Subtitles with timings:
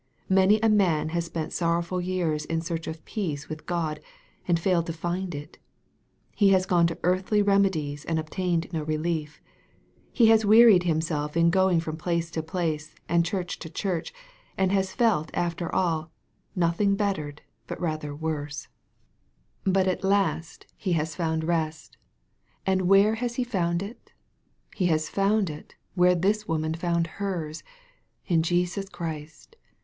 [0.29, 3.99] Many a man has spent sorrowful years in search of peace with God,
[4.47, 5.59] and failed to find it.
[6.35, 9.39] He has gone to earthly re medies and obtained no relief.
[10.11, 14.11] He has wearied himself in going from place to place, and church to church,
[14.57, 16.09] and has felt after all"
[16.55, 18.69] nothing bettered, but rather worse."
[19.65, 19.73] MAKE, CHAP.
[19.75, 19.79] V.
[19.81, 21.97] 101 But at last he has found rest.
[22.65, 24.11] And where has he found it?
[24.73, 27.61] He has found it, where this woman found her's,
[28.25, 29.57] in Jesus Christ.